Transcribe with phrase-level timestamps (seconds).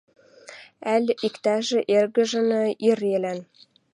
[0.93, 2.49] Ӓль иктӓжӹ эргӹжӹн
[2.87, 3.39] ирелӓн